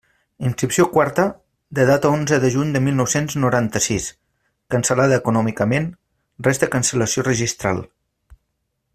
[0.49, 1.23] Inscripció quarta,
[1.79, 4.07] de data onze de juny de mil nou-cents noranta-sis:
[4.75, 5.89] cancel·lada econòmicament,
[6.49, 7.83] resta cancel·lació registral.